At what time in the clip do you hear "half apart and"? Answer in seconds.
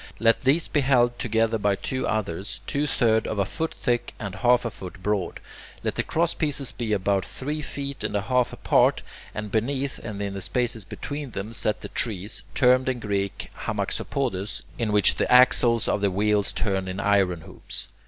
8.21-9.51